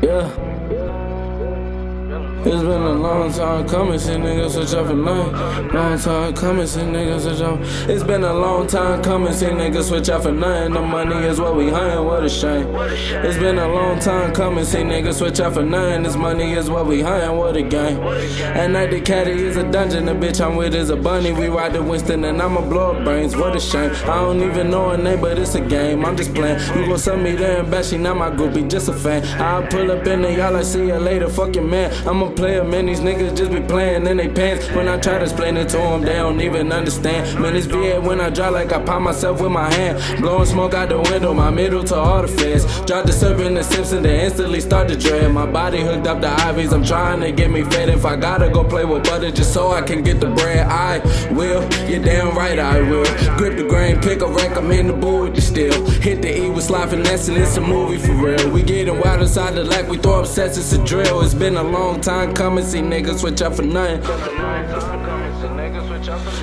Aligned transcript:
Yeah. 0.00 1.17
It's 2.40 2.62
been 2.62 2.82
a 2.82 2.92
long 2.92 3.32
time 3.32 3.68
coming, 3.68 3.98
see 3.98 4.12
niggas 4.12 4.52
switch 4.52 4.72
up 4.72 4.86
a 4.86 4.94
name. 4.94 5.72
Long 5.74 5.98
time 5.98 6.34
coming, 6.34 6.66
see 6.68 6.80
niggas 6.82 7.22
switch 7.22 7.40
up. 7.40 7.58
It's 7.90 8.04
been 8.04 8.22
a 8.22 8.32
long 8.32 8.68
time 8.68 9.02
coming, 9.02 9.32
see 9.32 9.46
niggas 9.46 9.88
switch 9.88 10.08
up 10.08 10.22
for 10.22 10.30
nothing. 10.30 10.72
The 10.72 10.80
money 10.80 11.26
is 11.26 11.40
what 11.40 11.56
we 11.56 11.68
hunting, 11.68 12.04
what 12.04 12.24
a 12.24 12.28
shame. 12.28 12.68
It's 12.76 13.36
been 13.38 13.58
a 13.58 13.66
long 13.66 13.98
time 13.98 14.32
coming, 14.32 14.64
see 14.64 14.78
niggas 14.78 15.14
switch 15.14 15.40
up 15.40 15.54
for 15.54 15.64
nothing. 15.64 16.04
This 16.04 16.14
money 16.14 16.52
is 16.52 16.70
what 16.70 16.86
we 16.86 17.02
hunting, 17.02 17.36
what 17.36 17.56
a 17.56 17.62
game. 17.62 17.98
At 17.98 18.70
night 18.70 18.92
the 18.92 19.00
caddy 19.00 19.32
is 19.32 19.56
a 19.56 19.68
dungeon, 19.68 20.04
the 20.06 20.12
bitch 20.12 20.40
I'm 20.40 20.54
with 20.54 20.76
is 20.76 20.90
a 20.90 20.96
bunny. 20.96 21.32
We 21.32 21.48
ride 21.48 21.72
the 21.72 21.82
Winston 21.82 22.22
and 22.24 22.40
I'ma 22.40 22.60
blow 22.60 22.92
up 22.92 23.04
brains, 23.04 23.36
what 23.36 23.56
a 23.56 23.60
shame. 23.60 23.90
I 24.04 24.22
don't 24.22 24.42
even 24.42 24.70
know 24.70 24.90
her 24.90 24.96
name, 24.96 25.20
but 25.20 25.38
it's 25.38 25.56
a 25.56 25.60
game. 25.60 26.04
I'm 26.04 26.16
just 26.16 26.32
playing. 26.34 26.60
You 26.78 26.86
gon' 26.86 26.98
send 26.98 27.24
me 27.24 27.32
there 27.32 27.60
and 27.60 27.70
back, 27.70 27.84
she 27.84 27.98
not 27.98 28.16
my 28.16 28.30
groupie, 28.30 28.70
just 28.70 28.88
a 28.88 28.92
fan. 28.92 29.26
I'll 29.40 29.66
pull 29.66 29.90
up 29.90 30.06
in 30.06 30.22
the 30.22 30.32
y'all, 30.32 30.54
I 30.54 30.62
see 30.62 30.86
you 30.86 30.98
later, 30.98 31.28
fuck 31.28 31.56
your 31.56 31.64
I'ma 32.28 32.36
player, 32.36 32.64
man. 32.64 32.86
These 32.86 33.00
niggas 33.00 33.36
just 33.36 33.52
be 33.52 33.60
playing 33.60 34.06
in 34.06 34.16
they 34.16 34.28
pants. 34.28 34.70
When 34.72 34.88
I 34.88 34.98
try 34.98 35.18
to 35.18 35.24
explain 35.24 35.56
it 35.56 35.68
to 35.70 35.76
them, 35.78 36.02
they 36.02 36.14
don't 36.14 36.40
even 36.40 36.72
understand. 36.72 37.40
Man, 37.40 37.56
it's 37.56 37.66
VA 37.66 38.00
when 38.00 38.20
I 38.20 38.30
drive 38.30 38.52
like 38.52 38.72
I 38.72 38.82
pop 38.82 39.02
myself 39.02 39.40
with 39.40 39.50
my 39.50 39.72
hand. 39.72 40.20
Blowing 40.20 40.46
smoke 40.46 40.74
out 40.74 40.88
the 40.88 40.98
window, 40.98 41.32
my 41.32 41.50
middle 41.50 41.82
to 41.84 41.96
all 41.96 42.22
the 42.22 42.28
feds. 42.28 42.64
Drop 42.82 43.06
the 43.06 43.12
serpent, 43.12 43.54
the 43.56 43.62
Simpson, 43.62 44.02
then 44.02 44.24
instantly 44.24 44.60
start 44.60 44.88
to 44.88 44.96
dread. 44.96 45.32
My 45.32 45.46
body 45.46 45.80
hooked 45.80 46.06
up 46.06 46.20
to 46.20 46.28
Ivies, 46.28 46.72
I'm 46.72 46.84
trying 46.84 47.20
to 47.20 47.32
get 47.32 47.50
me 47.50 47.62
fed. 47.62 47.88
If 47.88 48.04
I 48.04 48.16
gotta 48.16 48.50
go 48.50 48.64
play 48.64 48.84
with 48.84 49.04
butter 49.04 49.30
just 49.30 49.52
so 49.54 49.70
I 49.70 49.82
can 49.82 50.02
get 50.02 50.20
the 50.20 50.28
bread, 50.30 50.66
I 50.66 50.98
will. 51.32 51.62
You're 51.88 52.04
damn 52.04 52.36
right, 52.36 52.58
I 52.58 52.82
will. 52.82 53.04
Grip 53.38 53.56
the 53.56 53.64
grain, 53.66 53.98
pick 54.00 54.20
a 54.20 54.26
rack, 54.26 54.58
I'm 54.58 54.70
in 54.70 54.88
the 54.88 55.30
the 55.34 55.40
steel. 55.40 55.86
Hit 56.02 56.20
the 56.20 56.44
E 56.44 56.50
with 56.50 56.64
slide 56.64 56.90
finesse, 56.90 57.28
and 57.28 57.38
it's 57.38 57.56
a 57.56 57.60
movie 57.62 57.96
for 57.96 58.12
real. 58.12 58.50
We 58.50 58.62
getting 58.62 59.00
wild 59.00 59.22
inside 59.22 59.54
the 59.54 59.64
lack, 59.64 59.88
we 59.88 59.96
throw 59.96 60.20
up 60.20 60.26
sets, 60.26 60.58
it's 60.58 60.72
a 60.72 60.84
drill. 60.84 61.22
It's 61.22 61.32
been 61.34 61.56
a 61.56 61.62
long 61.62 62.00
time 62.00 62.34
coming, 62.34 62.64
see 62.64 62.80
niggas 62.80 63.20
switch 63.20 63.40
up 63.40 63.54
for 63.54 63.62
nothing. 63.62 64.02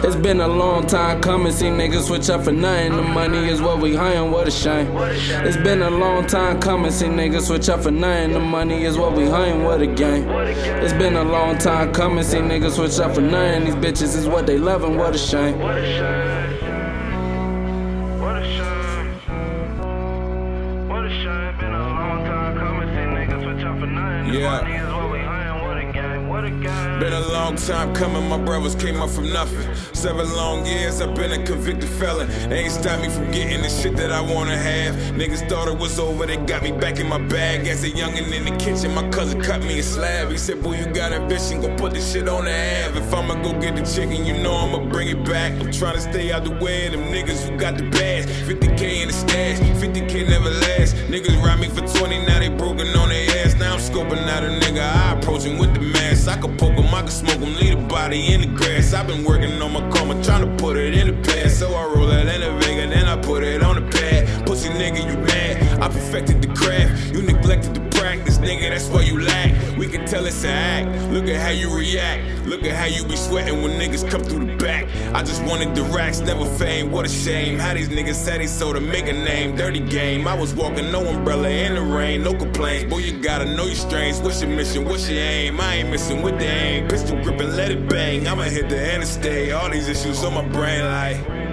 It's 0.03 0.15
been 0.15 0.41
a 0.41 0.47
long 0.47 0.87
time 0.87 1.21
coming, 1.21 1.51
see 1.51 1.65
niggas 1.65 2.07
switch 2.07 2.29
up 2.29 2.43
for 2.43 2.51
nothing. 2.51 2.95
The 2.95 3.03
money 3.03 3.49
is 3.49 3.61
what 3.61 3.79
we 3.79 3.95
hiring, 3.95 4.31
what 4.31 4.47
a 4.47 4.51
shame. 4.51 4.87
It's 4.95 5.57
been 5.57 5.81
a 5.81 5.89
long 5.89 6.25
time 6.27 6.59
coming, 6.59 6.91
see 6.91 7.05
niggas 7.05 7.47
switch 7.47 7.69
up 7.69 7.81
for 7.81 7.91
nothing. 7.91 8.33
The 8.33 8.39
money 8.39 8.83
is 8.83 8.97
what 8.97 9.13
we 9.13 9.25
hiring, 9.25 9.63
what 9.63 9.81
a 9.81 9.87
game. 9.87 10.27
It's 10.29 10.93
been 10.93 11.15
a 11.15 11.23
long 11.23 11.57
time 11.57 11.93
coming, 11.93 12.23
see 12.23 12.37
niggas 12.37 12.75
switch 12.75 12.99
up 12.99 13.15
for 13.15 13.21
nothing. 13.21 13.65
These 13.65 13.75
bitches 13.75 14.15
is 14.15 14.27
what 14.27 14.47
they 14.47 14.57
loving, 14.57 14.97
what 14.97 15.15
a 15.15 15.17
shame. 15.17 15.34
What 15.35 15.43
a 15.43 15.85
shame. 15.85 16.61
What 18.21 18.37
a 18.37 18.43
shame. 18.55 19.11
What 20.87 21.05
a 21.05 21.09
shame. 21.09 21.57
Been 21.59 21.73
a 21.73 21.79
long 21.79 22.23
time 22.23 22.57
coming. 22.57 22.87
See 22.87 22.95
niggas 22.95 23.43
switch 23.43 23.65
up 23.65 23.79
for 23.79 23.85
nothing. 23.85 24.33
Yeah. 24.33 24.94
Been 26.45 27.11
a 27.11 27.27
long 27.29 27.55
time 27.55 27.95
coming, 27.95 28.29
my 28.29 28.37
brothers 28.37 28.75
came 28.75 29.01
up 29.01 29.09
from 29.09 29.33
nothing. 29.33 29.67
Seven 29.95 30.31
long 30.35 30.63
years, 30.63 31.01
I've 31.01 31.15
been 31.15 31.31
a 31.31 31.43
convicted 31.43 31.89
felon. 31.89 32.27
They 32.49 32.59
ain't 32.59 32.71
stopped 32.71 33.01
me 33.01 33.09
from 33.09 33.31
getting 33.31 33.63
the 33.63 33.69
shit 33.69 33.95
that 33.97 34.11
I 34.11 34.21
wanna 34.21 34.55
have. 34.55 34.93
Niggas 35.15 35.49
thought 35.49 35.67
it 35.67 35.75
was 35.75 35.97
over, 35.97 36.27
they 36.27 36.37
got 36.37 36.61
me 36.61 36.71
back 36.71 36.99
in 36.99 37.09
my 37.09 37.17
bag. 37.17 37.65
As 37.65 37.83
a 37.83 37.89
youngin' 37.89 38.31
in 38.31 38.45
the 38.45 38.55
kitchen, 38.63 38.93
my 38.93 39.09
cousin 39.09 39.41
cut 39.41 39.63
me 39.63 39.79
a 39.79 39.83
slab. 39.83 40.29
He 40.29 40.37
said, 40.37 40.61
Boy, 40.61 40.77
you 40.77 40.85
got 40.85 41.13
ambition, 41.13 41.61
go 41.61 41.75
put 41.77 41.93
this 41.93 42.13
shit 42.13 42.29
on 42.29 42.45
the 42.45 42.51
Ave. 42.51 42.99
If 42.99 43.11
I'ma 43.11 43.41
go 43.41 43.59
get 43.59 43.75
the 43.75 43.81
chicken, 43.81 44.23
you 44.23 44.37
know 44.37 44.53
I'ma 44.53 44.87
bring 44.87 45.07
it 45.07 45.25
back. 45.25 45.53
I'm 45.53 45.71
trying 45.71 45.95
to 45.95 46.01
stay 46.01 46.31
out 46.31 46.43
the 46.43 46.51
way 46.51 46.85
of 46.85 46.91
them 46.91 47.05
niggas 47.05 47.49
who 47.49 47.57
got 47.57 47.75
the 47.75 47.89
bags. 47.89 48.27
50k 48.27 49.01
in 49.01 49.07
the 49.07 49.13
stash, 49.13 49.57
50k 49.81 50.29
never 50.29 50.51
last. 50.51 50.95
Niggas 51.09 51.43
robbed 51.43 51.61
me 51.61 51.69
for 51.69 51.81
20, 51.97 52.27
now 52.27 52.37
they 52.37 52.49
broken 52.49 52.94
scoping 53.85 54.27
out 54.27 54.43
a 54.43 54.47
nigga, 54.47 54.81
I 54.81 55.17
approach 55.17 55.43
him 55.43 55.57
with 55.57 55.73
the 55.73 55.81
mask. 55.81 56.27
I 56.27 56.37
could 56.37 56.57
poke 56.57 56.73
him, 56.73 56.93
I 56.93 57.01
could 57.01 57.11
smoke 57.11 57.39
him, 57.39 57.53
leave 57.55 57.77
the 57.77 57.85
body 57.87 58.33
in 58.33 58.41
the 58.41 58.47
grass. 58.47 58.93
I've 58.93 59.07
been 59.07 59.23
working 59.23 59.61
on 59.61 59.73
my 59.73 59.89
karma, 59.91 60.21
trying 60.23 60.43
to 60.45 60.63
put 60.63 60.77
it 60.77 60.95
in 60.95 61.07
the 61.07 61.27
past. 61.27 61.59
So 61.59 61.73
I 61.73 61.83
roll 61.93 62.07
that 62.07 62.27
in 62.27 62.41
the 62.41 62.51
Vega, 62.59 62.87
then 62.87 63.05
I 63.07 63.15
put 63.17 63.43
it 63.43 63.61
on 63.61 63.75
the 63.75 63.91
pad. 63.91 64.45
Pussy 64.45 64.69
nigga, 64.69 65.05
you 65.09 65.17
mad? 65.17 65.81
I 65.81 65.87
perfected 65.87 66.41
the 66.41 66.47
craft, 66.53 67.13
you 67.13 67.21
neglected 67.21 67.75
the 67.75 67.81
practice, 67.97 68.37
nigga, 68.39 68.69
that's 68.69 68.87
why 68.87 69.01
you 69.01 69.21
lack. 69.21 69.54
We 69.85 69.91
can 69.91 70.07
tell 70.07 70.25
it's 70.25 70.43
an 70.43 70.49
act. 70.49 71.11
Look 71.11 71.27
at 71.27 71.39
how 71.39 71.51
you 71.51 71.69
react. 71.69 72.47
Look 72.47 72.63
at 72.63 72.75
how 72.75 72.85
you 72.85 73.05
be 73.05 73.15
sweating 73.15 73.61
when 73.61 73.79
niggas 73.79 74.09
come 74.09 74.23
through 74.23 74.47
the 74.47 74.55
back. 74.55 74.87
I 75.13 75.21
just 75.21 75.43
wanted 75.43 75.75
the 75.75 75.83
racks, 75.83 76.21
never 76.21 76.43
fame. 76.57 76.91
What 76.91 77.05
a 77.05 77.09
shame. 77.09 77.59
How 77.59 77.75
these 77.75 77.89
niggas 77.89 78.15
said 78.15 78.41
they 78.41 78.47
sold 78.47 78.77
to 78.77 78.81
make 78.81 79.07
a 79.07 79.13
name. 79.13 79.55
Dirty 79.55 79.79
game. 79.79 80.27
I 80.27 80.33
was 80.33 80.55
walking 80.55 80.91
no 80.91 81.05
umbrella 81.05 81.49
in 81.49 81.75
the 81.75 81.81
rain, 81.81 82.23
no 82.23 82.33
complaints. 82.33 82.91
Boy, 82.91 82.97
you 82.97 83.21
gotta 83.21 83.45
know 83.45 83.67
your 83.67 83.75
strengths. 83.75 84.21
What's 84.21 84.41
your 84.41 84.49
mission? 84.49 84.85
What's 84.85 85.07
your 85.07 85.19
aim? 85.19 85.61
I 85.61 85.75
ain't 85.75 85.91
missing 85.91 86.23
with 86.23 86.39
the 86.39 86.47
aim. 86.47 86.87
Pistol 86.87 87.21
grip 87.21 87.39
and 87.39 87.55
let 87.55 87.69
it 87.69 87.87
bang. 87.87 88.27
I'ma 88.27 88.41
hit 88.45 88.69
the 88.69 88.95
interstate. 88.95 89.51
All 89.51 89.69
these 89.69 89.87
issues 89.87 90.23
on 90.23 90.33
my 90.33 90.47
brain 90.47 90.83
like. 90.83 91.44